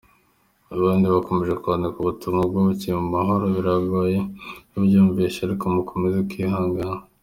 [0.75, 4.17] Abandi bakomeje kwandika ubutumwa ’Aruhukire mu mahoro’, biragoye
[4.69, 6.97] kubyiyumvisha ariko mukomeze kwihangana.